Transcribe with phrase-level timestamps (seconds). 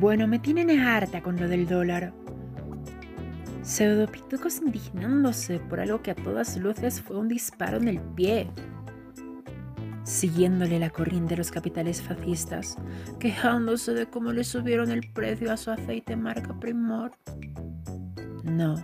[0.00, 2.12] Bueno, me tienen harta con lo del dólar.
[3.62, 8.48] Pseudopitucos indignándose por algo que a todas luces fue un disparo en el pie.
[10.04, 12.76] Siguiéndole la corriente de los capitales fascistas,
[13.18, 17.10] quejándose de cómo le subieron el precio a su aceite marca Primor.
[18.44, 18.76] No,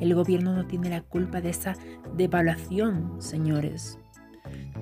[0.00, 1.76] el gobierno no tiene la culpa de esa
[2.16, 3.98] devaluación, señores.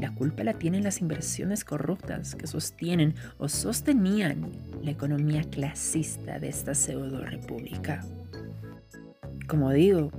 [0.00, 4.52] La culpa la tienen las inversiones corruptas que sostienen o sostenían
[4.84, 8.04] la economía clasista de esta pseudo república.
[9.48, 10.10] Como digo,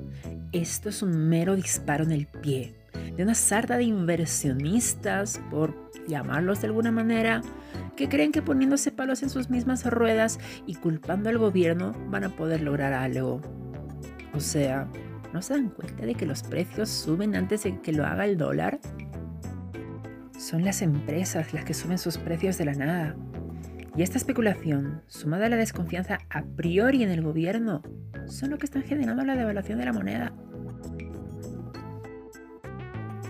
[0.51, 2.75] esto es un mero disparo en el pie
[3.15, 5.73] de una sarta de inversionistas, por
[6.07, 7.41] llamarlos de alguna manera,
[7.95, 12.35] que creen que poniéndose palos en sus mismas ruedas y culpando al gobierno van a
[12.35, 13.41] poder lograr algo.
[14.33, 14.87] O sea,
[15.33, 18.37] ¿no se dan cuenta de que los precios suben antes de que lo haga el
[18.37, 18.79] dólar?
[20.37, 23.15] Son las empresas las que suben sus precios de la nada.
[23.97, 27.81] Y esta especulación, sumada a la desconfianza a priori en el gobierno,
[28.27, 30.33] son lo que están generando la devaluación de la moneda.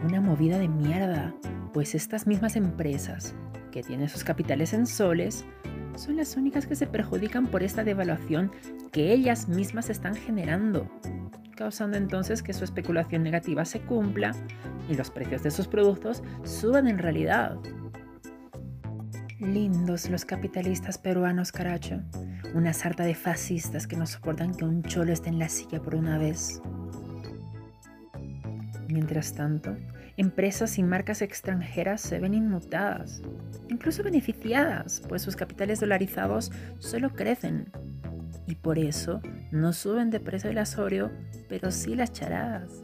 [0.03, 1.35] Una movida de mierda,
[1.71, 3.35] pues estas mismas empresas,
[3.71, 5.45] que tienen sus capitales en soles,
[5.97, 8.51] son las únicas que se perjudican por esta devaluación
[8.91, 10.89] que ellas mismas están generando,
[11.55, 14.31] causando entonces que su especulación negativa se cumpla
[14.89, 17.57] y los precios de sus productos suban en realidad.
[19.39, 21.99] Lindos los capitalistas peruanos, caracho.
[22.53, 25.95] Una sarta de fascistas que no soportan que un cholo esté en la silla por
[25.95, 26.61] una vez.
[28.87, 29.75] Mientras tanto,
[30.15, 33.21] empresas y marcas extranjeras se ven inmutadas,
[33.67, 37.69] incluso beneficiadas, pues sus capitales dolarizados solo crecen.
[38.47, 39.19] Y por eso
[39.51, 41.11] no suben de precio el asorio,
[41.49, 42.83] pero sí las charadas.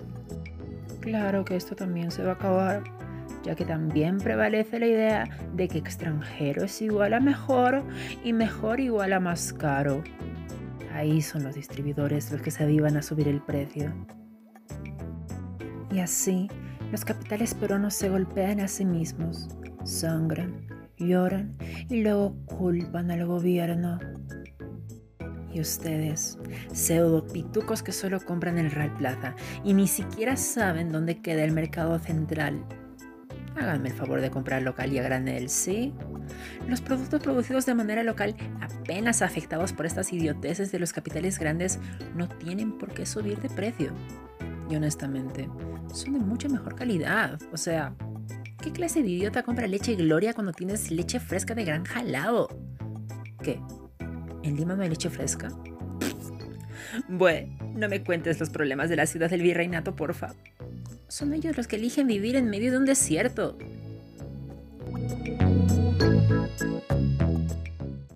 [1.00, 2.84] Claro que esto también se va a acabar,
[3.44, 7.84] ya que también prevalece la idea de que extranjero es igual a mejor
[8.24, 10.04] y mejor igual a más caro.
[10.94, 13.94] Ahí son los distribuidores los que se avivan a subir el precio.
[15.92, 16.48] Y así,
[16.92, 19.48] los capitales peruanos se golpean a sí mismos,
[19.84, 20.68] sangran,
[20.98, 21.56] lloran
[21.90, 24.00] y luego culpan al gobierno.
[25.54, 26.38] Y ustedes,
[26.72, 31.52] pseudo pitucos que solo compran el Real Plaza y ni siquiera saben dónde queda el
[31.52, 32.64] mercado central.
[33.56, 35.94] Háganme el favor de comprar local y a granel, ¿sí?
[36.68, 41.80] Los productos producidos de manera local, apenas afectados por estas idioteces de los capitales grandes,
[42.16, 43.92] no tienen por qué subir de precio.
[44.70, 45.50] Y honestamente,
[45.94, 47.40] son de mucha mejor calidad.
[47.52, 47.94] O sea,
[48.62, 52.48] ¿qué clase de idiota compra leche Gloria cuando tienes leche fresca de granja al lado?
[53.44, 53.60] ¿Qué?
[54.44, 55.50] ¿En Lima no hay leche fresca?
[57.08, 60.34] Bueno, no me cuentes los problemas de la ciudad del virreinato, porfa.
[61.12, 63.58] Son ellos los que eligen vivir en medio de un desierto.